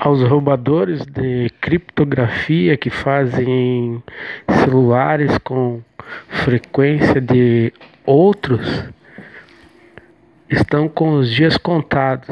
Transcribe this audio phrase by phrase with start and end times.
[0.00, 4.02] aos roubadores de criptografia que fazem
[4.64, 5.82] celulares com
[6.28, 7.70] frequência de
[8.06, 8.84] outros
[10.48, 12.28] estão com os dias contados.